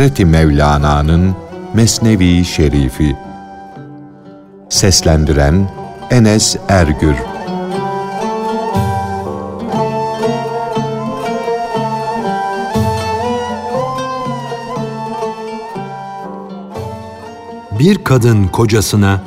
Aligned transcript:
Hazreti 0.00 0.24
Mevlana'nın 0.24 1.36
Mesnevi 1.74 2.44
Şerifi 2.44 3.16
Seslendiren 4.68 5.70
Enes 6.10 6.56
Ergür 6.68 7.14
Bir 17.78 18.04
kadın 18.04 18.48
kocasına 18.48 19.22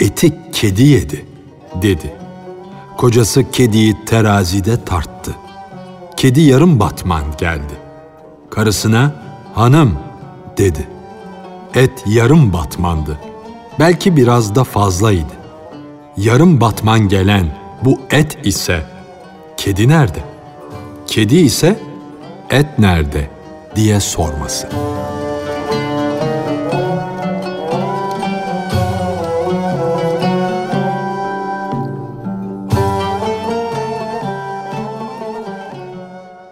etik 0.00 0.54
kedi 0.54 0.82
yedi 0.82 1.26
dedi. 1.82 2.14
Kocası 2.96 3.50
kediyi 3.50 4.04
terazide 4.04 4.84
tarttı. 4.84 5.34
Kedi 6.16 6.40
yarım 6.40 6.80
batman 6.80 7.24
geldi. 7.38 7.74
Karısına 8.50 9.25
hanım 9.56 9.98
dedi. 10.58 10.88
Et 11.74 12.04
yarım 12.06 12.52
batmandı. 12.52 13.18
Belki 13.78 14.16
biraz 14.16 14.54
da 14.54 14.64
fazlaydı. 14.64 15.32
Yarım 16.16 16.60
batman 16.60 17.08
gelen 17.08 17.46
bu 17.84 18.00
et 18.10 18.38
ise 18.46 18.82
kedi 19.56 19.88
nerede? 19.88 20.18
Kedi 21.06 21.36
ise 21.36 21.80
et 22.50 22.78
nerede 22.78 23.30
diye 23.76 24.00
sorması.'' 24.00 24.68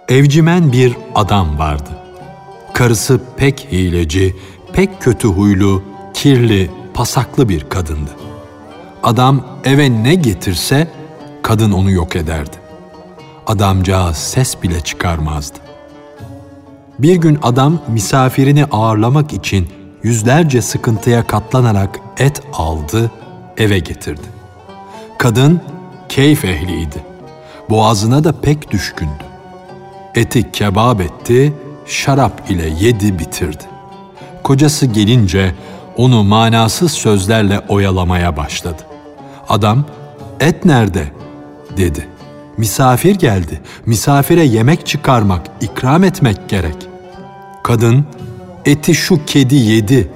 Evcimen 0.08 0.72
bir 0.72 0.96
adam 1.14 1.58
vardı. 1.58 2.03
Karısı 2.75 3.20
pek 3.36 3.69
hileci, 3.72 4.36
pek 4.72 5.00
kötü 5.03 5.28
huylu, 5.28 5.83
kirli, 6.14 6.70
pasaklı 6.94 7.48
bir 7.48 7.69
kadındı. 7.69 8.11
Adam 9.03 9.47
eve 9.64 9.91
ne 9.91 10.14
getirse 10.14 10.89
kadın 11.42 11.72
onu 11.72 11.91
yok 11.91 12.17
ederdi. 12.17 12.56
Adamcağız 13.47 14.17
ses 14.17 14.62
bile 14.62 14.80
çıkarmazdı. 14.80 15.58
Bir 16.98 17.17
gün 17.17 17.39
adam 17.42 17.78
misafirini 17.89 18.64
ağırlamak 18.64 19.33
için 19.33 19.69
yüzlerce 20.02 20.62
sıkıntıya 20.62 21.27
katlanarak 21.27 22.00
et 22.19 22.42
aldı, 22.52 23.11
eve 23.56 23.78
getirdi. 23.78 24.27
Kadın 25.19 25.61
keyif 26.08 26.45
ehliydi. 26.45 27.05
Boğazına 27.70 28.25
da 28.25 28.41
pek 28.41 28.70
düşkündü. 28.70 29.25
Eti 30.14 30.52
kebap 30.52 31.00
etti, 31.00 31.52
şarap 31.86 32.50
ile 32.50 32.72
yedi 32.80 33.18
bitirdi. 33.18 33.64
Kocası 34.42 34.86
gelince 34.86 35.54
onu 35.96 36.22
manasız 36.22 36.92
sözlerle 36.92 37.60
oyalamaya 37.68 38.36
başladı. 38.36 38.82
Adam, 39.48 39.84
et 40.40 40.64
nerede? 40.64 41.08
dedi. 41.77 42.08
Misafir 42.58 43.14
geldi. 43.14 43.60
Misafire 43.86 44.44
yemek 44.44 44.86
çıkarmak, 44.86 45.42
ikram 45.60 46.05
etmek 46.05 46.48
gerek. 46.48 46.77
Kadın, 47.62 48.06
eti 48.64 48.94
şu 48.94 49.24
kedi 49.27 49.55
yedi. 49.55 50.10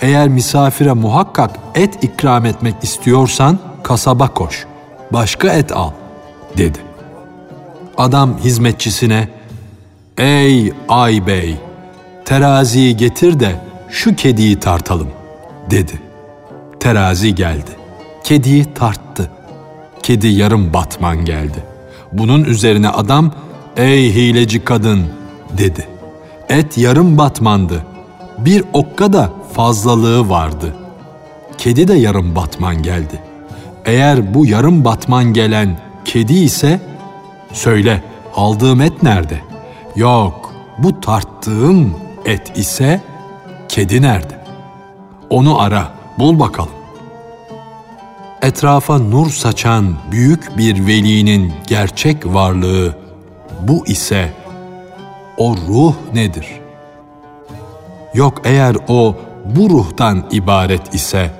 Eğer 0.00 0.28
misafire 0.28 0.92
muhakkak 0.92 1.50
et 1.74 2.04
ikram 2.04 2.46
etmek 2.46 2.74
istiyorsan 2.82 3.58
kasaba 3.82 4.28
koş. 4.28 4.66
Başka 5.10 5.52
et 5.52 5.72
al, 5.72 5.90
dedi. 6.56 6.78
Adam 7.96 8.38
hizmetçisine, 8.38 9.28
''Ey 10.18 10.72
Ay 10.88 11.26
Bey, 11.26 11.56
teraziyi 12.24 12.96
getir 12.96 13.40
de 13.40 13.60
şu 13.88 14.16
kediyi 14.16 14.60
tartalım.'' 14.60 15.10
dedi. 15.70 16.00
Terazi 16.80 17.34
geldi. 17.34 17.70
Kediyi 18.24 18.74
tarttı. 18.74 19.30
Kedi 20.02 20.26
yarım 20.26 20.72
batman 20.72 21.24
geldi. 21.24 21.64
Bunun 22.12 22.44
üzerine 22.44 22.88
adam, 22.88 23.32
''Ey 23.76 24.14
hileci 24.14 24.64
kadın!'' 24.64 25.06
dedi. 25.58 25.88
Et 26.48 26.78
yarım 26.78 27.18
batmandı. 27.18 27.86
Bir 28.38 28.64
okka 28.72 29.12
da 29.12 29.32
fazlalığı 29.52 30.28
vardı. 30.28 30.74
Kedi 31.58 31.88
de 31.88 31.94
yarım 31.94 32.36
batman 32.36 32.82
geldi. 32.82 33.22
Eğer 33.84 34.34
bu 34.34 34.46
yarım 34.46 34.84
batman 34.84 35.24
gelen 35.24 35.78
kedi 36.04 36.34
ise 36.34 36.80
Söyle, 37.52 38.02
aldığım 38.34 38.80
et 38.80 39.02
nerede? 39.02 39.53
Yok, 39.96 40.54
bu 40.78 41.00
tarttığım 41.00 41.94
et 42.24 42.58
ise 42.58 43.00
kedi 43.68 44.02
nerede? 44.02 44.44
Onu 45.30 45.60
ara, 45.60 45.92
bul 46.18 46.38
bakalım. 46.38 46.72
Etrafa 48.42 48.98
nur 48.98 49.30
saçan 49.30 49.96
büyük 50.10 50.58
bir 50.58 50.86
velinin 50.86 51.52
gerçek 51.66 52.26
varlığı 52.26 52.98
bu 53.62 53.86
ise 53.86 54.32
o 55.36 55.56
ruh 55.56 55.94
nedir? 56.14 56.46
Yok 58.14 58.42
eğer 58.44 58.76
o 58.88 59.16
bu 59.44 59.70
ruhtan 59.70 60.24
ibaret 60.30 60.94
ise 60.94 61.30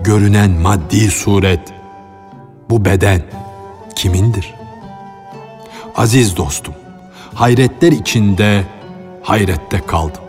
görünen 0.00 0.50
maddi 0.50 1.10
suret 1.10 1.72
bu 2.70 2.84
beden 2.84 3.22
kimindir? 3.96 4.54
Aziz 5.96 6.36
dostum, 6.36 6.74
hayretler 7.36 7.92
içinde 7.92 8.64
hayrette 9.22 9.80
kaldım. 9.86 10.22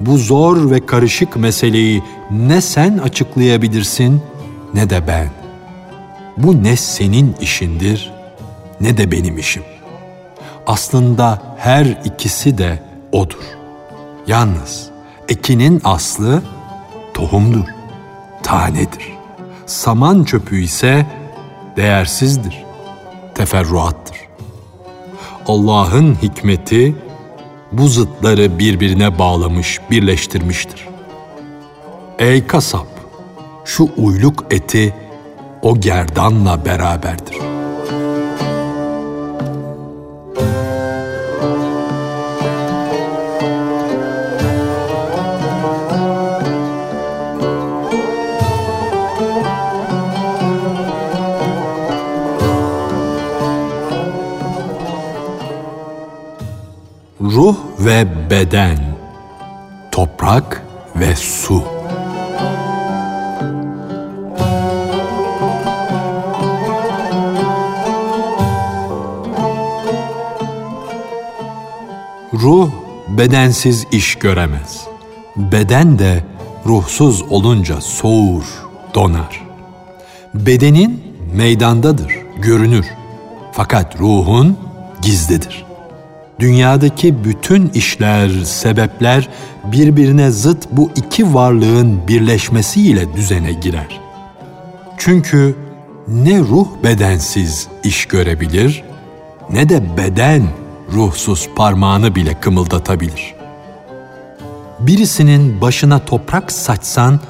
Bu 0.00 0.18
zor 0.18 0.70
ve 0.70 0.86
karışık 0.86 1.36
meseleyi 1.36 2.02
ne 2.30 2.60
sen 2.60 2.98
açıklayabilirsin 2.98 4.22
ne 4.74 4.90
de 4.90 5.06
ben. 5.06 5.30
Bu 6.36 6.64
ne 6.64 6.76
senin 6.76 7.36
işindir 7.40 8.12
ne 8.80 8.96
de 8.96 9.12
benim 9.12 9.38
işim. 9.38 9.62
Aslında 10.66 11.42
her 11.58 11.84
ikisi 12.04 12.58
de 12.58 12.82
odur. 13.12 13.44
Yalnız 14.26 14.90
ekinin 15.28 15.80
aslı 15.84 16.42
tohumdur, 17.14 17.66
tanedir. 18.42 19.12
Saman 19.66 20.24
çöpü 20.24 20.60
ise 20.60 21.06
değersizdir, 21.76 22.64
teferruattır. 23.34 24.03
Allah'ın 25.46 26.14
hikmeti 26.22 26.94
bu 27.72 27.88
zıtları 27.88 28.58
birbirine 28.58 29.18
bağlamış, 29.18 29.80
birleştirmiştir. 29.90 30.88
Ey 32.18 32.46
kasap, 32.46 32.86
şu 33.64 33.88
uyluk 33.96 34.44
eti 34.50 34.94
o 35.62 35.80
gerdanla 35.80 36.64
beraberdir.'' 36.64 37.53
Beden, 58.30 58.78
toprak 59.90 60.62
ve 60.96 61.16
su. 61.16 61.64
Ruh 72.34 72.70
bedensiz 73.08 73.86
iş 73.92 74.14
göremez. 74.14 74.86
Beden 75.36 75.98
de 75.98 76.24
ruhsuz 76.66 77.22
olunca 77.22 77.80
soğur, 77.80 78.44
donar. 78.94 79.42
Bedenin 80.34 81.02
meydandadır, 81.34 82.18
görünür. 82.36 82.86
Fakat 83.52 84.00
ruhun 84.00 84.58
gizlidir 85.02 85.73
dünyadaki 86.38 87.24
bütün 87.24 87.68
işler, 87.68 88.30
sebepler 88.44 89.28
birbirine 89.64 90.30
zıt 90.30 90.68
bu 90.70 90.90
iki 90.96 91.34
varlığın 91.34 92.08
birleşmesiyle 92.08 93.14
düzene 93.14 93.52
girer. 93.52 94.00
Çünkü 94.98 95.56
ne 96.08 96.38
ruh 96.38 96.66
bedensiz 96.84 97.68
iş 97.84 98.06
görebilir 98.06 98.84
ne 99.50 99.68
de 99.68 99.96
beden 99.96 100.42
ruhsuz 100.92 101.48
parmağını 101.56 102.14
bile 102.14 102.40
kımıldatabilir. 102.40 103.34
Birisinin 104.80 105.60
başına 105.60 105.98
toprak 105.98 106.52
saçsan 106.52 107.20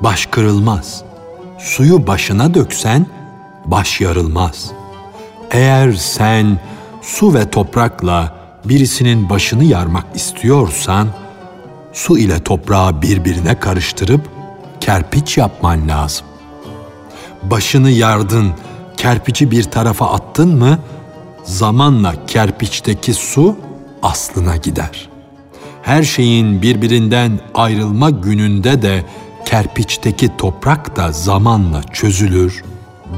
baş 0.00 0.26
kırılmaz. 0.26 1.02
Suyu 1.58 2.06
başına 2.06 2.54
döksen 2.54 3.06
baş 3.64 4.00
yarılmaz. 4.00 4.70
Eğer 5.50 5.92
sen 5.92 6.58
su 7.02 7.34
ve 7.34 7.50
toprakla 7.50 8.34
birisinin 8.68 9.30
başını 9.30 9.64
yarmak 9.64 10.06
istiyorsan 10.14 11.08
su 11.92 12.18
ile 12.18 12.38
toprağı 12.38 13.02
birbirine 13.02 13.60
karıştırıp 13.60 14.20
kerpiç 14.80 15.38
yapman 15.38 15.88
lazım. 15.88 16.26
Başını 17.42 17.90
yardın, 17.90 18.52
kerpiçi 18.96 19.50
bir 19.50 19.62
tarafa 19.62 20.10
attın 20.10 20.58
mı, 20.58 20.78
zamanla 21.44 22.26
kerpiçteki 22.26 23.14
su 23.14 23.56
aslına 24.02 24.56
gider. 24.56 25.08
Her 25.82 26.02
şeyin 26.02 26.62
birbirinden 26.62 27.40
ayrılma 27.54 28.10
gününde 28.10 28.82
de 28.82 29.04
kerpiçteki 29.44 30.36
toprak 30.36 30.96
da 30.96 31.12
zamanla 31.12 31.82
çözülür, 31.82 32.64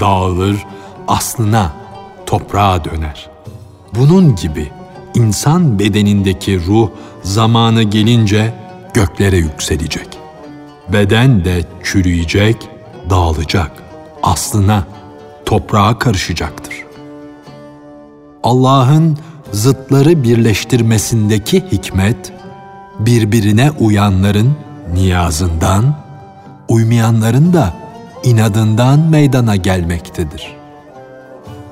dağılır, 0.01 0.57
aslına, 1.09 1.73
toprağa 2.27 2.85
döner. 2.85 3.31
Bunun 3.95 4.37
gibi 4.37 4.71
insan 5.21 5.79
bedenindeki 5.79 6.67
ruh 6.67 6.89
zamanı 7.23 7.83
gelince 7.83 8.55
göklere 8.95 9.37
yükselecek. 9.37 10.09
Beden 10.93 11.45
de 11.45 11.65
çürüyecek, 11.85 12.57
dağılacak. 13.11 13.71
Aslına, 14.23 14.85
toprağa 15.47 15.99
karışacaktır. 15.99 16.75
Allah'ın 18.43 19.19
zıtları 19.53 20.23
birleştirmesindeki 20.23 21.65
hikmet, 21.73 22.33
birbirine 22.99 23.71
uyanların 23.71 24.57
niyazından, 24.95 25.97
uymayanların 26.69 27.53
da 27.53 27.75
inadından 28.25 28.99
meydana 28.99 29.57
gelmektedir. 29.57 30.60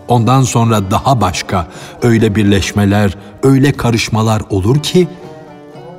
Ondan 0.08 0.42
sonra 0.42 0.90
daha 0.90 1.20
başka 1.20 1.66
öyle 2.02 2.34
birleşmeler, 2.34 3.16
öyle 3.42 3.72
karışmalar 3.72 4.42
olur 4.50 4.82
ki 4.82 5.08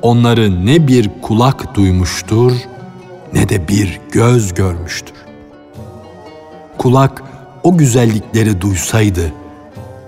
onları 0.02 0.66
ne 0.66 0.88
bir 0.88 1.10
kulak 1.22 1.74
duymuştur 1.74 2.52
ne 3.32 3.48
de 3.48 3.68
bir 3.68 4.00
göz 4.12 4.54
görmüştür. 4.54 5.14
Kulak 6.78 7.22
o 7.62 7.76
güzellikleri 7.76 8.60
duysaydı 8.60 9.32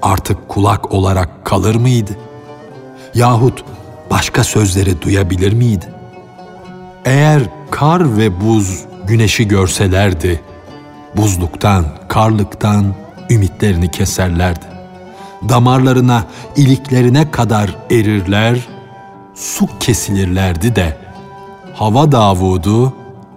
artık 0.03 0.49
kulak 0.49 0.93
olarak 0.93 1.45
kalır 1.45 1.75
mıydı? 1.75 2.13
Yahut 3.15 3.65
başka 4.11 4.45
sözleri 4.45 5.03
duyabilir 5.03 5.53
miydi? 5.53 5.87
Eğer 7.05 7.43
kar 7.71 8.17
ve 8.17 8.41
buz 8.41 8.85
güneşi 9.07 9.49
görselerdi, 9.49 10.41
buzluktan, 11.17 11.85
karlıktan 12.09 12.95
ümitlerini 13.35 13.91
keserlerdi. 13.91 14.67
Damarlarına, 15.49 16.25
iliklerine 16.57 17.31
kadar 17.31 17.77
erirler, 17.91 18.69
su 19.35 19.69
kesilirlerdi 19.81 20.77
de 20.77 20.97
hava 21.75 22.13
Davud'u 22.13 22.93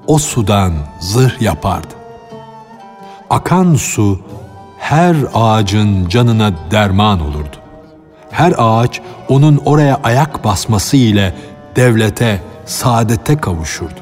o 0.07 0.18
sudan 0.18 0.74
zırh 1.00 1.42
yapardı. 1.42 1.94
Akan 3.30 3.75
su 3.75 4.19
her 4.77 5.15
ağacın 5.33 6.09
canına 6.09 6.53
derman 6.71 7.19
olurdu. 7.19 7.57
Her 8.31 8.53
ağaç 8.57 9.01
onun 9.30 9.62
oraya 9.65 10.00
ayak 10.03 10.44
basması 10.44 10.97
ile 10.97 11.36
devlete, 11.75 12.42
saadete 12.65 13.38
kavuşurdu. 13.38 14.00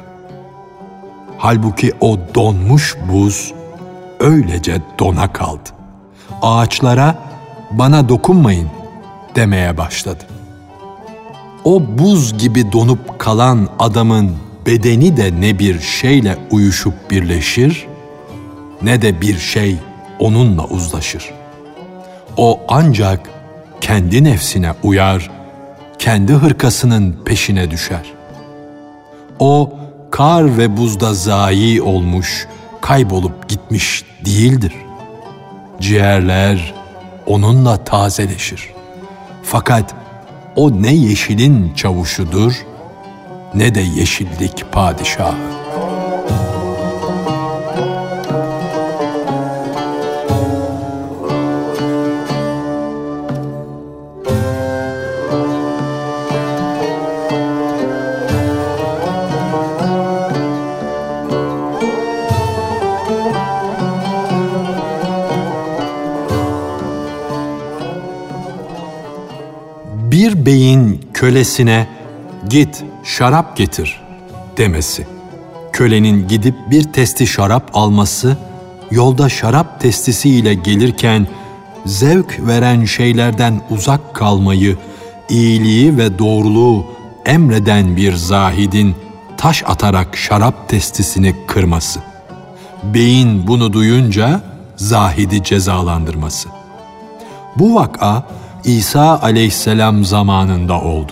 Halbuki 1.38 1.94
o 2.02 2.18
donmuş 2.36 2.98
buz 3.12 3.54
öylece 4.20 4.82
dona 5.00 5.34
kaldı. 5.34 5.70
Ağaçlara 6.44 7.16
bana 7.72 8.10
dokunmayın 8.10 8.70
demeye 9.36 9.78
başladı. 9.78 10.24
O 11.64 11.82
buz 11.98 12.38
gibi 12.38 12.72
donup 12.72 13.20
kalan 13.20 13.70
adamın 13.80 14.32
bedeni 14.66 15.18
de 15.18 15.42
ne 15.42 15.60
bir 15.60 15.80
şeyle 15.80 16.38
uyuşup 16.52 17.12
birleşir 17.12 17.88
ne 18.82 19.02
de 19.02 19.22
bir 19.22 19.38
şey 19.38 19.78
onunla 20.20 20.64
uzlaşır. 20.64 21.34
O 22.38 22.60
ancak 22.68 23.30
kendi 23.82 24.24
nefsine 24.24 24.74
uyar, 24.84 25.32
kendi 26.00 26.34
hırkasının 26.34 27.16
peşine 27.26 27.72
düşer. 27.72 28.14
O 29.40 29.74
kar 30.12 30.58
ve 30.58 30.78
buzda 30.78 31.14
zayi 31.14 31.82
olmuş, 31.82 32.48
kaybolup 32.82 33.50
gitmiş 33.50 34.06
değildir. 34.26 34.74
Ciğerler 35.84 36.74
onunla 37.26 37.84
tazeleşir. 37.84 38.70
Fakat 39.44 39.96
o 40.56 40.82
ne 40.82 40.94
yeşilin 40.94 41.74
çavuşudur, 41.74 42.66
ne 43.56 43.76
de 43.76 43.82
yeşillik 43.82 44.72
padişahı. 44.72 45.63
Bir 70.14 70.46
beyin 70.46 71.02
kölesine 71.14 71.88
git 72.50 72.84
şarap 73.04 73.58
getir 73.58 74.02
demesi. 74.58 75.08
Kölenin 75.72 76.28
gidip 76.28 76.56
bir 76.72 76.84
testi 76.84 77.28
şarap 77.28 77.72
alması, 77.74 78.38
yolda 78.92 79.30
şarap 79.30 79.80
testisiyle 79.82 80.54
gelirken 80.54 81.28
zevk 81.86 82.40
veren 82.48 82.86
şeylerden 82.86 83.62
uzak 83.70 84.14
kalmayı, 84.14 84.78
iyiliği 85.30 85.98
ve 85.98 86.20
doğruluğu 86.20 86.86
emreden 87.26 87.96
bir 87.96 88.14
zahidin 88.14 88.96
taş 89.38 89.64
atarak 89.68 90.18
şarap 90.18 90.70
testisini 90.70 91.36
kırması. 91.48 92.00
Beyin 92.84 93.48
bunu 93.48 93.74
duyunca 93.74 94.42
zahidi 94.76 95.44
cezalandırması. 95.44 96.50
Bu 97.56 97.76
vaka 97.76 98.24
İsa 98.64 99.20
aleyhisselam 99.22 100.04
zamanında 100.04 100.82
oldu. 100.82 101.12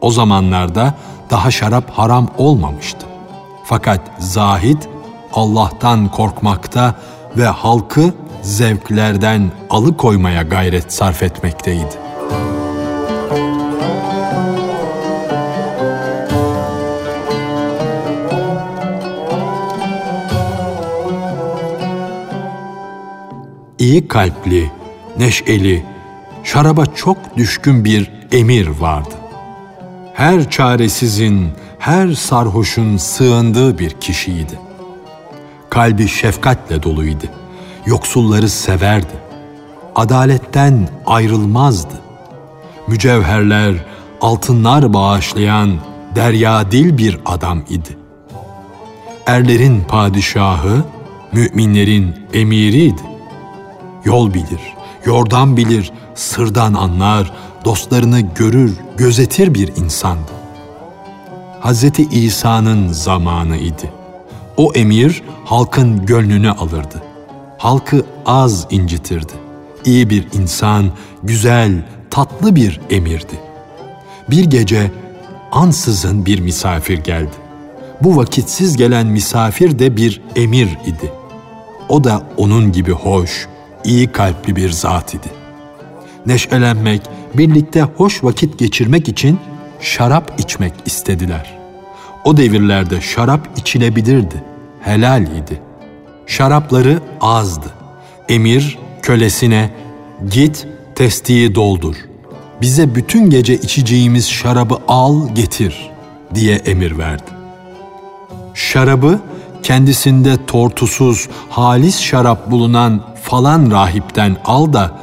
O 0.00 0.10
zamanlarda 0.10 0.94
daha 1.30 1.50
şarap 1.50 1.90
haram 1.90 2.28
olmamıştı. 2.38 3.06
Fakat 3.64 4.00
zahid 4.18 4.82
Allah'tan 5.32 6.08
korkmakta 6.08 6.94
ve 7.36 7.46
halkı 7.46 8.14
zevklerden 8.42 9.50
alıkoymaya 9.70 10.42
gayret 10.42 10.92
sarf 10.92 11.22
etmekteydi. 11.22 12.04
İyi 23.78 24.08
kalpli, 24.08 24.70
neşeli, 25.18 25.93
şaraba 26.54 26.86
çok 26.86 27.36
düşkün 27.36 27.84
bir 27.84 28.10
emir 28.32 28.68
vardı. 28.68 29.14
Her 30.14 30.50
çaresizin, 30.50 31.50
her 31.78 32.12
sarhoşun 32.12 32.96
sığındığı 32.96 33.78
bir 33.78 33.90
kişiydi. 33.90 34.58
Kalbi 35.70 36.08
şefkatle 36.08 36.82
doluydu. 36.82 37.24
Yoksulları 37.86 38.48
severdi. 38.48 39.14
Adaletten 39.94 40.88
ayrılmazdı. 41.06 41.94
Mücevherler, 42.88 43.74
altınlar 44.20 44.92
bağışlayan 44.92 45.70
deryadil 46.14 46.98
bir 46.98 47.18
adam 47.26 47.64
idi. 47.68 47.98
Erlerin 49.26 49.84
padişahı, 49.88 50.84
müminlerin 51.32 52.14
emiriydi. 52.32 53.02
Yol 54.04 54.34
bilir, 54.34 54.74
yordan 55.04 55.56
bilir, 55.56 55.92
sırdan 56.14 56.74
anlar, 56.74 57.32
dostlarını 57.64 58.20
görür, 58.20 58.76
gözetir 58.96 59.54
bir 59.54 59.76
insandı. 59.76 60.30
Hz. 61.62 61.84
İsa'nın 62.12 62.88
zamanı 62.88 63.56
idi. 63.56 63.92
O 64.56 64.72
emir 64.74 65.22
halkın 65.44 66.06
gönlünü 66.06 66.50
alırdı. 66.50 67.02
Halkı 67.58 68.04
az 68.26 68.66
incitirdi. 68.70 69.32
İyi 69.84 70.10
bir 70.10 70.28
insan, 70.32 70.90
güzel, 71.22 71.84
tatlı 72.10 72.56
bir 72.56 72.80
emirdi. 72.90 73.40
Bir 74.30 74.44
gece 74.44 74.90
ansızın 75.52 76.26
bir 76.26 76.40
misafir 76.40 76.98
geldi. 76.98 77.34
Bu 78.00 78.16
vakitsiz 78.16 78.76
gelen 78.76 79.06
misafir 79.06 79.78
de 79.78 79.96
bir 79.96 80.22
emir 80.36 80.66
idi. 80.66 81.12
O 81.88 82.04
da 82.04 82.22
onun 82.36 82.72
gibi 82.72 82.92
hoş, 82.92 83.48
iyi 83.84 84.12
kalpli 84.12 84.56
bir 84.56 84.70
zat 84.70 85.14
idi.'' 85.14 85.43
Neşelenmek, 86.26 87.02
birlikte 87.34 87.82
hoş 87.82 88.24
vakit 88.24 88.58
geçirmek 88.58 89.08
için 89.08 89.38
şarap 89.80 90.32
içmek 90.38 90.72
istediler. 90.86 91.58
O 92.24 92.36
devirlerde 92.36 93.00
şarap 93.00 93.48
içilebilirdi, 93.56 94.44
helal 94.80 95.22
idi. 95.22 95.60
Şarapları 96.26 97.00
azdı. 97.20 97.70
Emir 98.28 98.78
kölesine 99.02 99.70
git 100.30 100.66
testiyi 100.94 101.54
doldur. 101.54 101.96
Bize 102.60 102.94
bütün 102.94 103.30
gece 103.30 103.54
içeceğimiz 103.54 104.30
şarabı 104.30 104.78
al 104.88 105.34
getir 105.34 105.90
diye 106.34 106.56
emir 106.56 106.98
verdi. 106.98 107.30
Şarabı 108.54 109.20
kendisinde 109.62 110.46
tortusuz, 110.46 111.28
halis 111.50 112.00
şarap 112.00 112.50
bulunan 112.50 113.02
falan 113.22 113.70
rahipten 113.70 114.36
al 114.44 114.72
da 114.72 114.98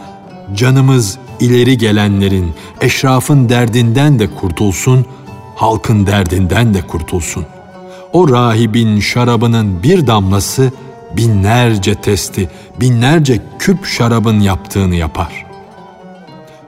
canımız 0.55 1.17
ileri 1.39 1.77
gelenlerin, 1.77 2.53
eşrafın 2.81 3.49
derdinden 3.49 4.19
de 4.19 4.27
kurtulsun, 4.35 5.05
halkın 5.55 6.07
derdinden 6.07 6.73
de 6.73 6.81
kurtulsun. 6.81 7.45
O 8.13 8.29
rahibin 8.29 8.99
şarabının 8.99 9.83
bir 9.83 10.07
damlası 10.07 10.71
binlerce 11.17 11.95
testi, 11.95 12.49
binlerce 12.79 13.41
küp 13.59 13.85
şarabın 13.85 14.39
yaptığını 14.39 14.95
yapar. 14.95 15.45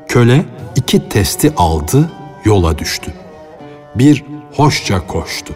Köle 0.07 0.45
iki 0.75 1.09
testi 1.09 1.53
aldı, 1.57 2.11
yola 2.45 2.77
düştü. 2.77 3.13
Bir 3.95 4.23
hoşça 4.55 5.07
koştu. 5.07 5.53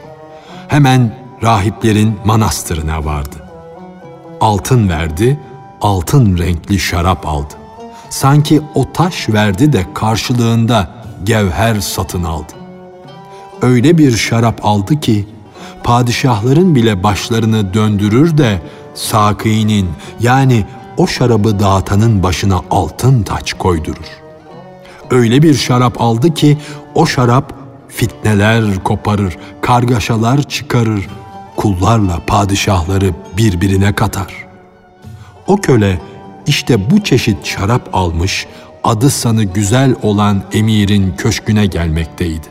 Hemen 0.67 1.15
rahiplerin 1.43 2.15
manastırına 2.25 3.05
vardı. 3.05 3.35
Altın 4.41 4.89
verdi, 4.89 5.39
altın 5.81 6.37
renkli 6.37 6.79
şarap 6.79 7.27
aldı. 7.27 7.53
Sanki 8.09 8.61
o 8.75 8.93
taş 8.93 9.29
verdi 9.29 9.73
de 9.73 9.85
karşılığında 9.93 10.89
gevher 11.23 11.79
satın 11.79 12.23
aldı. 12.23 12.53
Öyle 13.61 13.97
bir 13.97 14.17
şarap 14.17 14.65
aldı 14.65 14.99
ki 14.99 15.27
padişahların 15.83 16.75
bile 16.75 17.03
başlarını 17.03 17.73
döndürür 17.73 18.37
de 18.37 18.61
sakinin 18.93 19.89
yani 20.19 20.65
o 20.97 21.07
şarabı 21.07 21.59
dağıtanın 21.59 22.23
başına 22.23 22.61
altın 22.71 23.23
taç 23.23 23.53
koydurur. 23.53 24.07
Öyle 25.11 25.41
bir 25.41 25.53
şarap 25.53 26.01
aldı 26.01 26.33
ki 26.33 26.57
o 26.95 27.05
şarap 27.05 27.53
fitneler 27.87 28.83
koparır, 28.83 29.37
kargaşalar 29.61 30.43
çıkarır, 30.43 31.07
kullarla 31.55 32.19
padişahları 32.27 33.09
birbirine 33.37 33.93
katar. 33.93 34.47
O 35.47 35.57
köle 35.57 35.99
işte 36.47 36.91
bu 36.91 37.03
çeşit 37.03 37.45
şarap 37.45 37.89
almış, 37.93 38.47
adı 38.83 39.09
sanı 39.09 39.43
güzel 39.43 39.95
olan 40.01 40.43
emirin 40.53 41.13
köşküne 41.17 41.65
gelmekteydi. 41.65 42.47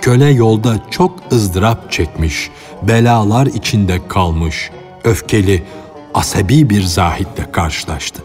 Köle 0.00 0.30
yolda 0.30 0.80
çok 0.90 1.32
ızdırap 1.32 1.92
çekmiş, 1.92 2.50
belalar 2.82 3.46
içinde 3.46 3.98
kalmış, 4.08 4.70
öfkeli, 5.04 5.62
asabi 6.14 6.70
bir 6.70 6.82
zahitle 6.82 7.52
karşılaştı. 7.52 8.22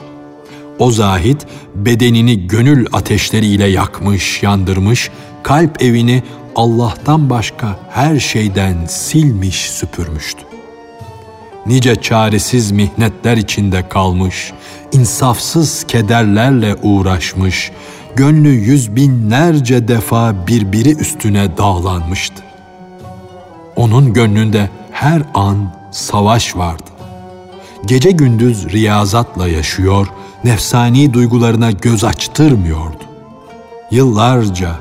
O 0.80 0.92
zahit 0.92 1.48
bedenini 1.76 2.48
gönül 2.48 2.88
ateşleriyle 2.94 3.66
yakmış, 3.66 4.44
yandırmış, 4.44 5.10
kalp 5.44 5.82
evini 5.84 6.24
Allah'tan 6.56 7.30
başka 7.30 7.80
her 7.90 8.20
şeyden 8.20 8.86
silmiş, 8.86 9.72
süpürmüştü. 9.72 10.53
Nice 11.66 11.96
çaresiz 11.96 12.72
mihnetler 12.72 13.38
içinde 13.38 13.90
kalmış, 13.90 14.54
insafsız 14.92 15.84
kederlerle 15.88 16.76
uğraşmış, 16.84 17.72
gönlü 18.16 18.50
yüz 18.50 18.96
binlerce 18.96 19.88
defa 19.88 20.48
birbiri 20.48 20.96
üstüne 20.96 21.58
dağlanmıştı. 21.58 22.44
Onun 23.76 24.14
gönlünde 24.14 24.70
her 24.92 25.22
an 25.34 25.74
savaş 25.92 26.56
vardı. 26.56 26.84
Gece 27.86 28.12
gündüz 28.12 28.70
riyazatla 28.70 29.48
yaşıyor, 29.48 30.08
nefsani 30.44 31.14
duygularına 31.14 31.72
göz 31.72 32.04
açtırmıyordu. 32.04 33.04
Yıllarca, 33.92 34.72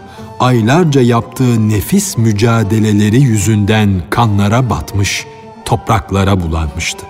aylarca 0.41 1.01
yaptığı 1.01 1.69
nefis 1.69 2.19
mücadeleleri 2.19 3.21
yüzünden 3.21 4.03
kanlara 4.11 4.71
batmış, 4.71 5.27
topraklara 5.73 6.41
bulanmıştı. 6.41 7.07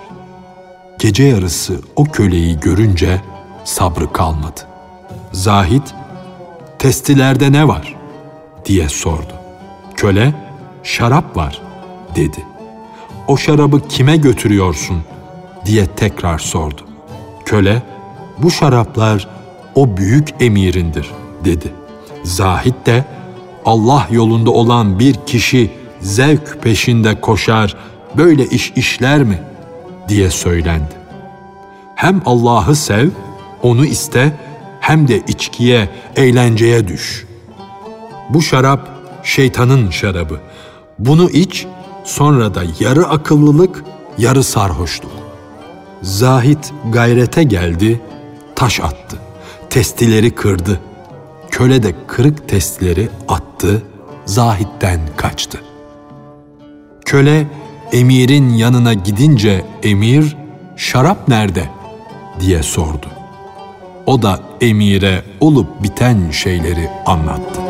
Gece 0.99 1.23
yarısı 1.23 1.79
o 1.95 2.03
köleyi 2.03 2.59
görünce 2.59 3.21
sabrı 3.63 4.13
kalmadı. 4.13 4.59
Zahit, 5.31 5.93
testilerde 6.79 7.51
ne 7.51 7.67
var? 7.67 7.95
diye 8.65 8.89
sordu. 8.89 9.33
Köle, 9.95 10.33
şarap 10.83 11.37
var 11.37 11.61
dedi. 12.15 12.45
O 13.27 13.37
şarabı 13.37 13.87
kime 13.87 14.17
götürüyorsun? 14.17 15.03
diye 15.65 15.87
tekrar 15.87 16.39
sordu. 16.39 16.81
Köle, 17.45 17.83
bu 18.37 18.51
şaraplar 18.51 19.27
o 19.75 19.97
büyük 19.97 20.29
emirindir 20.39 21.11
dedi. 21.45 21.73
Zahid 22.23 22.85
de 22.85 23.05
Allah 23.65 24.07
yolunda 24.11 24.51
olan 24.51 24.99
bir 24.99 25.15
kişi 25.25 25.71
zevk 26.01 26.63
peşinde 26.63 27.21
koşar, 27.21 27.75
böyle 28.17 28.45
iş 28.45 28.71
işler 28.75 29.23
mi? 29.23 29.39
diye 30.07 30.29
söylendi. 30.29 30.95
Hem 31.95 32.21
Allah'ı 32.25 32.75
sev, 32.75 33.09
onu 33.61 33.85
iste, 33.85 34.33
hem 34.79 35.07
de 35.07 35.21
içkiye, 35.27 35.89
eğlenceye 36.15 36.87
düş. 36.87 37.25
Bu 38.29 38.41
şarap 38.41 38.89
şeytanın 39.23 39.89
şarabı. 39.89 40.39
Bunu 40.99 41.29
iç, 41.29 41.67
sonra 42.03 42.55
da 42.55 42.63
yarı 42.79 43.07
akıllılık, 43.07 43.83
yarı 44.17 44.43
sarhoşluk. 44.43 45.11
Zahit 46.01 46.73
gayrete 46.91 47.43
geldi, 47.43 48.01
taş 48.55 48.79
attı. 48.79 49.17
Testileri 49.69 50.31
kırdı. 50.31 50.79
Köle 51.51 51.83
de 51.83 51.95
kırık 52.07 52.49
testileri 52.49 53.09
attı, 53.27 53.81
Zahit'ten 54.25 54.99
kaçtı. 55.17 55.61
Köle 57.05 57.47
emirin 57.93 58.49
yanına 58.49 58.93
gidince 58.93 59.65
emir 59.83 60.37
şarap 60.75 61.27
nerede 61.27 61.69
diye 62.39 62.63
sordu. 62.63 63.07
O 64.05 64.21
da 64.21 64.39
emire 64.61 65.23
olup 65.39 65.83
biten 65.83 66.31
şeyleri 66.31 66.89
anlattı. 67.05 67.62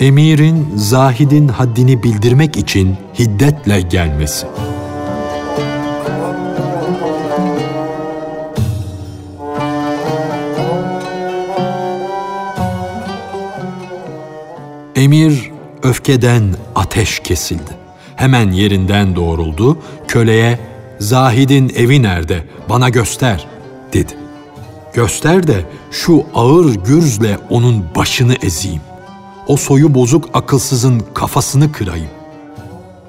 Emirin 0.00 0.68
zahidin 0.76 1.48
haddini 1.48 2.02
bildirmek 2.02 2.56
için 2.56 2.96
hiddetle 3.18 3.80
gelmesi. 3.80 4.46
Emir 14.96 15.50
öfkeden 15.82 16.42
ateş 16.74 17.18
kesildi. 17.18 17.70
Hemen 18.16 18.50
yerinden 18.50 19.16
doğruldu, 19.16 19.78
köleye 20.08 20.58
"Zahidin 20.98 21.72
evi 21.76 22.02
nerede? 22.02 22.44
Bana 22.68 22.88
göster." 22.88 23.46
dedi. 23.92 24.12
"Göster 24.94 25.46
de 25.46 25.64
şu 25.90 26.24
ağır 26.34 26.74
gürzle 26.74 27.38
onun 27.50 27.84
başını 27.96 28.34
ezeyim." 28.42 28.89
O 29.46 29.56
soyu 29.56 29.94
bozuk 29.94 30.28
akılsızın 30.34 31.02
kafasını 31.14 31.72
kırayım. 31.72 32.10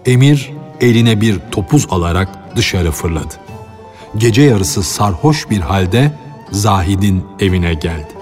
Emir 0.06 0.52
eline 0.82 1.22
bir 1.22 1.40
topuz 1.52 1.88
alarak 1.90 2.56
dışarı 2.56 2.92
fırladı. 2.92 3.34
Gece 4.18 4.42
yarısı 4.42 4.84
sarhoş 4.84 5.50
bir 5.50 5.60
halde 5.60 6.12
Zahid'in 6.52 7.24
evine 7.40 7.74
geldi. 7.74 8.14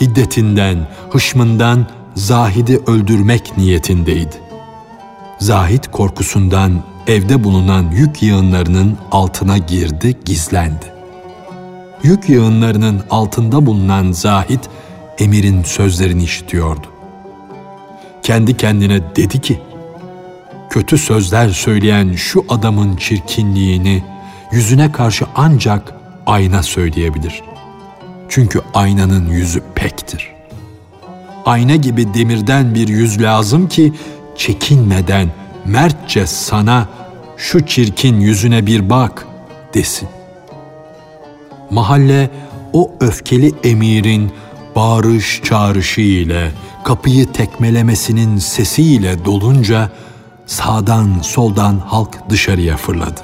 Hiddetinden, 0.00 0.88
hışmından 1.10 1.86
Zahid'i 2.14 2.80
öldürmek 2.86 3.56
niyetindeydi. 3.56 4.36
Zahid 5.38 5.84
korkusundan 5.92 6.82
evde 7.06 7.44
bulunan 7.44 7.90
yük 7.90 8.22
yığınlarının 8.22 8.98
altına 9.12 9.58
girdi, 9.58 10.18
gizlendi. 10.24 10.94
Yük 12.02 12.28
yığınlarının 12.28 13.02
altında 13.10 13.66
bulunan 13.66 14.12
Zahid, 14.12 14.60
emirin 15.18 15.62
sözlerini 15.62 16.22
işitiyordu 16.24 16.93
kendi 18.24 18.56
kendine 18.56 19.16
dedi 19.16 19.40
ki, 19.40 19.60
kötü 20.70 20.98
sözler 20.98 21.48
söyleyen 21.48 22.12
şu 22.12 22.44
adamın 22.48 22.96
çirkinliğini 22.96 24.02
yüzüne 24.52 24.92
karşı 24.92 25.26
ancak 25.34 25.94
ayna 26.26 26.62
söyleyebilir. 26.62 27.42
Çünkü 28.28 28.60
aynanın 28.74 29.30
yüzü 29.30 29.62
pektir. 29.74 30.32
Ayna 31.44 31.76
gibi 31.76 32.14
demirden 32.14 32.74
bir 32.74 32.88
yüz 32.88 33.22
lazım 33.22 33.68
ki 33.68 33.92
çekinmeden 34.36 35.28
mertçe 35.64 36.26
sana 36.26 36.88
şu 37.36 37.66
çirkin 37.66 38.20
yüzüne 38.20 38.66
bir 38.66 38.90
bak 38.90 39.26
desin. 39.74 40.08
Mahalle 41.70 42.30
o 42.72 42.90
öfkeli 43.00 43.52
emirin 43.64 44.32
bağırış 44.76 45.42
çağrışı 45.44 46.00
ile 46.00 46.50
kapıyı 46.84 47.32
tekmelemesinin 47.32 48.38
sesiyle 48.38 49.24
dolunca 49.24 49.90
sağdan 50.46 51.18
soldan 51.22 51.78
halk 51.78 52.30
dışarıya 52.30 52.76
fırladı. 52.76 53.20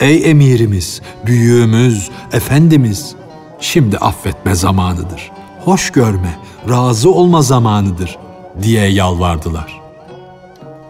Ey 0.00 0.30
emirimiz, 0.30 1.02
büyüğümüz, 1.26 2.10
efendimiz, 2.32 3.14
şimdi 3.60 3.98
affetme 3.98 4.54
zamanıdır. 4.54 5.30
Hoş 5.64 5.90
görme, 5.90 6.38
razı 6.68 7.10
olma 7.10 7.42
zamanıdır 7.42 8.18
diye 8.62 8.86
yalvardılar. 8.86 9.80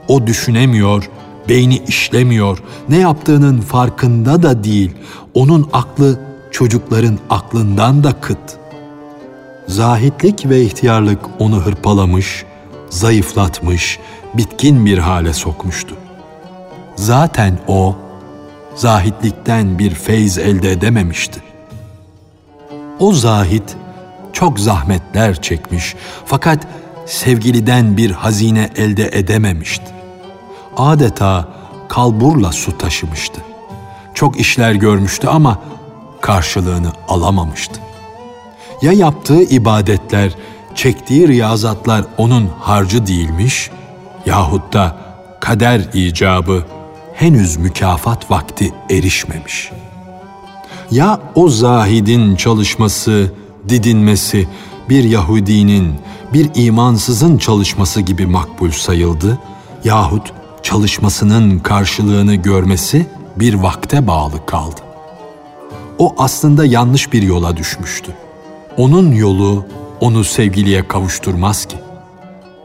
O 0.08 0.26
düşünemiyor, 0.26 1.10
beyni 1.48 1.78
işlemiyor, 1.78 2.62
ne 2.88 2.98
yaptığının 2.98 3.60
farkında 3.60 4.42
da 4.42 4.64
değil. 4.64 4.92
Onun 5.34 5.68
aklı 5.72 6.20
çocukların 6.50 7.18
aklından 7.30 8.04
da 8.04 8.12
kıt. 8.20 8.63
Zahitlik 9.66 10.48
ve 10.48 10.62
ihtiyarlık 10.62 11.18
onu 11.38 11.60
hırpalamış, 11.60 12.44
zayıflatmış, 12.90 13.98
bitkin 14.34 14.86
bir 14.86 14.98
hale 14.98 15.32
sokmuştu. 15.32 15.96
Zaten 16.96 17.58
o 17.68 17.96
zahitlikten 18.74 19.78
bir 19.78 19.90
feyz 19.94 20.38
elde 20.38 20.72
edememişti. 20.72 21.42
O 22.98 23.12
zahit 23.12 23.76
çok 24.32 24.60
zahmetler 24.60 25.42
çekmiş 25.42 25.94
fakat 26.26 26.66
sevgiliden 27.06 27.96
bir 27.96 28.10
hazine 28.10 28.70
elde 28.76 29.10
edememişti. 29.12 29.86
Adeta 30.76 31.48
kalburla 31.88 32.52
su 32.52 32.78
taşımıştı. 32.78 33.40
Çok 34.14 34.40
işler 34.40 34.72
görmüştü 34.72 35.28
ama 35.28 35.58
karşılığını 36.20 36.92
alamamıştı. 37.08 37.83
Ya 38.82 38.92
yaptığı 38.92 39.42
ibadetler, 39.42 40.32
çektiği 40.74 41.28
riyazatlar 41.28 42.04
onun 42.18 42.50
harcı 42.60 43.06
değilmiş 43.06 43.70
yahut 44.26 44.72
da 44.72 44.96
kader 45.40 45.80
icabı 45.94 46.64
henüz 47.14 47.56
mükafat 47.56 48.30
vakti 48.30 48.72
erişmemiş. 48.90 49.70
Ya 50.90 51.20
o 51.34 51.48
zahidin 51.48 52.36
çalışması, 52.36 53.32
didinmesi 53.68 54.48
bir 54.88 55.04
Yahudinin, 55.04 55.94
bir 56.32 56.50
imansızın 56.54 57.38
çalışması 57.38 58.00
gibi 58.00 58.26
makbul 58.26 58.70
sayıldı 58.70 59.38
yahut 59.84 60.32
çalışmasının 60.62 61.58
karşılığını 61.58 62.34
görmesi 62.34 63.06
bir 63.36 63.54
vakte 63.54 64.06
bağlı 64.06 64.46
kaldı. 64.46 64.80
O 65.98 66.14
aslında 66.18 66.64
yanlış 66.64 67.12
bir 67.12 67.22
yola 67.22 67.56
düşmüştü. 67.56 68.14
Onun 68.76 69.12
yolu 69.12 69.64
onu 70.00 70.24
sevgiliye 70.24 70.88
kavuşturmaz 70.88 71.64
ki. 71.64 71.76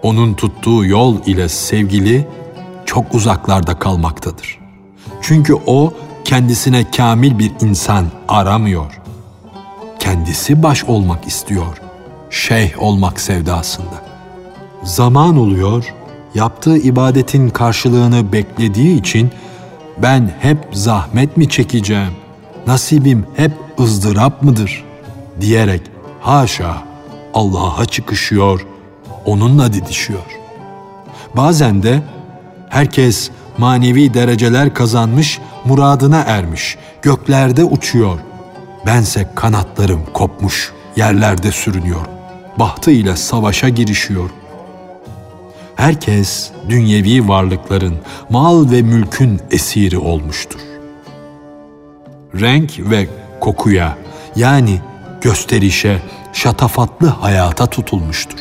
Onun 0.01 0.33
tuttuğu 0.33 0.85
yol 0.85 1.15
ile 1.25 1.49
sevgili 1.49 2.27
çok 2.85 3.15
uzaklarda 3.15 3.79
kalmaktadır. 3.79 4.59
Çünkü 5.21 5.53
o 5.65 5.93
kendisine 6.25 6.91
kamil 6.91 7.39
bir 7.39 7.51
insan 7.61 8.05
aramıyor. 8.27 8.99
Kendisi 9.99 10.63
baş 10.63 10.83
olmak 10.83 11.27
istiyor. 11.27 11.81
Şeyh 12.29 12.83
olmak 12.83 13.19
sevdasında. 13.19 14.03
Zaman 14.83 15.37
oluyor, 15.37 15.93
yaptığı 16.35 16.77
ibadetin 16.77 17.49
karşılığını 17.49 18.33
beklediği 18.33 18.99
için 18.99 19.31
ben 19.97 20.31
hep 20.39 20.57
zahmet 20.71 21.37
mi 21.37 21.49
çekeceğim, 21.49 22.11
nasibim 22.67 23.25
hep 23.35 23.51
ızdırap 23.79 24.43
mıdır 24.43 24.85
diyerek 25.41 25.81
haşa 26.21 26.83
Allah'a 27.33 27.85
çıkışıyor, 27.85 28.65
onunla 29.25 29.73
didişiyor. 29.73 30.39
Bazen 31.35 31.83
de 31.83 32.01
herkes 32.69 33.29
manevi 33.57 34.13
dereceler 34.13 34.73
kazanmış, 34.73 35.39
muradına 35.65 36.19
ermiş, 36.27 36.77
göklerde 37.01 37.63
uçuyor. 37.63 38.19
Bense 38.85 39.29
kanatlarım 39.35 40.01
kopmuş, 40.13 40.73
yerlerde 40.95 41.51
sürünüyor. 41.51 42.05
Bahtı 42.59 42.91
ile 42.91 43.15
savaşa 43.15 43.69
girişiyor. 43.69 44.29
Herkes 45.75 46.51
dünyevi 46.69 47.27
varlıkların, 47.27 47.95
mal 48.29 48.71
ve 48.71 48.81
mülkün 48.81 49.41
esiri 49.51 49.97
olmuştur. 49.97 50.59
Renk 52.35 52.79
ve 52.79 53.07
kokuya 53.39 53.97
yani 54.35 54.79
gösterişe, 55.21 56.01
şatafatlı 56.33 57.07
hayata 57.07 57.67
tutulmuştur. 57.67 58.39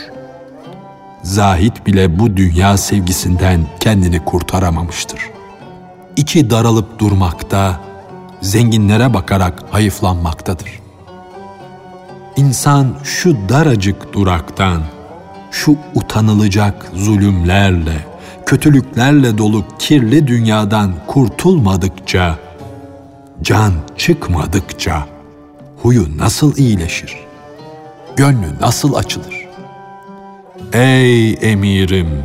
Zahit 1.22 1.86
bile 1.86 2.18
bu 2.18 2.36
dünya 2.36 2.76
sevgisinden 2.76 3.66
kendini 3.80 4.24
kurtaramamıştır. 4.24 5.20
İçi 6.16 6.50
daralıp 6.50 6.98
durmakta, 6.98 7.80
zenginlere 8.40 9.14
bakarak 9.14 9.62
hayıflanmaktadır. 9.70 10.80
İnsan 12.36 12.94
şu 13.04 13.36
daracık 13.48 14.12
duraktan, 14.12 14.82
şu 15.50 15.76
utanılacak 15.94 16.86
zulümlerle, 16.94 18.06
kötülüklerle 18.46 19.38
dolu 19.38 19.64
kirli 19.78 20.26
dünyadan 20.26 20.94
kurtulmadıkça, 21.06 22.38
can 23.42 23.72
çıkmadıkça 23.96 25.17
huyu 25.82 26.18
nasıl 26.18 26.56
iyileşir? 26.56 27.16
Gönlü 28.16 28.60
nasıl 28.60 28.94
açılır? 28.94 29.48
Ey 30.72 31.32
emirim! 31.32 32.22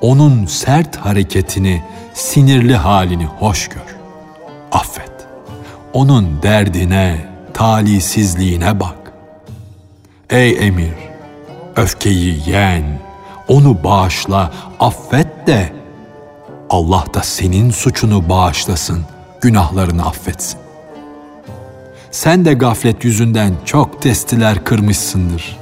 Onun 0.00 0.46
sert 0.46 0.96
hareketini, 0.96 1.82
sinirli 2.14 2.76
halini 2.76 3.24
hoş 3.24 3.68
gör. 3.68 3.96
Affet. 4.72 5.12
Onun 5.92 6.42
derdine, 6.42 7.28
talisizliğine 7.54 8.80
bak. 8.80 9.12
Ey 10.30 10.66
emir! 10.66 10.94
Öfkeyi 11.76 12.50
yen, 12.50 12.98
onu 13.48 13.84
bağışla, 13.84 14.52
affet 14.80 15.46
de 15.46 15.72
Allah 16.70 17.04
da 17.14 17.22
senin 17.22 17.70
suçunu 17.70 18.28
bağışlasın, 18.28 19.04
günahlarını 19.40 20.06
affetsin. 20.06 20.65
Sen 22.16 22.44
de 22.44 22.54
gaflet 22.54 23.04
yüzünden 23.04 23.52
çok 23.64 24.02
testiler 24.02 24.64
kırmışsındır. 24.64 25.58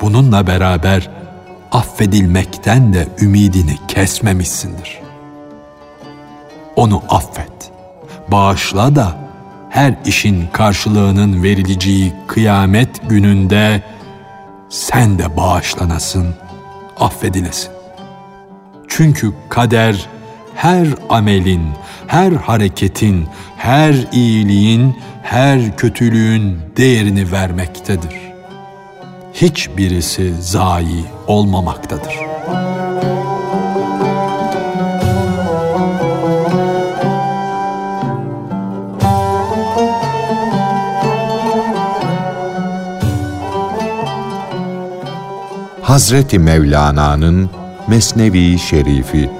Bununla 0.00 0.46
beraber 0.46 1.10
affedilmekten 1.72 2.92
de 2.92 3.08
ümidini 3.20 3.76
kesmemişsindir. 3.88 4.98
Onu 6.76 7.02
affet, 7.08 7.72
bağışla 8.28 8.96
da 8.96 9.18
her 9.68 9.94
işin 10.04 10.46
karşılığının 10.52 11.42
verileceği 11.42 12.12
kıyamet 12.26 13.08
gününde 13.08 13.82
sen 14.68 15.18
de 15.18 15.36
bağışlanasın, 15.36 16.34
affedilesin. 17.00 17.70
Çünkü 18.88 19.32
kader 19.48 20.08
her 20.60 20.88
amelin, 21.08 21.62
her 22.06 22.32
hareketin, 22.32 23.26
her 23.56 23.94
iyiliğin, 24.12 24.96
her 25.22 25.76
kötülüğün 25.76 26.58
değerini 26.76 27.32
vermektedir. 27.32 28.14
Hiçbirisi 29.34 30.34
zayi 30.40 31.04
olmamaktadır. 31.26 32.14
Hazreti 45.82 46.38
Mevlana'nın 46.38 47.50
Mesnevi 47.88 48.58
Şerifi 48.58 49.39